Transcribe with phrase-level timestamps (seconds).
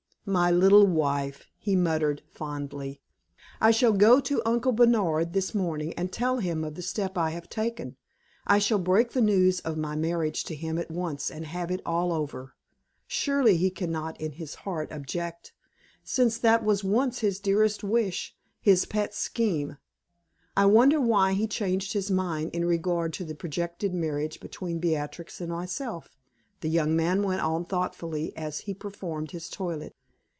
[0.23, 3.01] "My little wife!" he murmured, fondly.
[3.59, 7.31] "I shall go to Uncle Bernard this morning and tell him of the step I
[7.31, 7.97] have taken.
[8.45, 11.81] I shall break the news of my marriage to him at once and have it
[11.87, 12.53] all over.
[13.07, 15.53] Surely he can not in his heart object,
[16.03, 19.77] since that was once his dearest wish his pet scheme.
[20.55, 25.41] I wonder why he changed his mind in regard to the projected marriage between Beatrix
[25.41, 26.15] and myself,"
[26.61, 29.95] the young man went on thoughtfully as he performed his toilet.